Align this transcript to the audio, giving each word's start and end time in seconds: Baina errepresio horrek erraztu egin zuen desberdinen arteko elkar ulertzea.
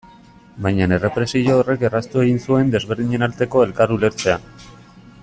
Baina 0.65 0.87
errepresio 0.95 1.57
horrek 1.59 1.85
erraztu 1.89 2.23
egin 2.23 2.41
zuen 2.49 2.73
desberdinen 2.77 3.29
arteko 3.29 3.63
elkar 3.67 3.95
ulertzea. 3.99 4.39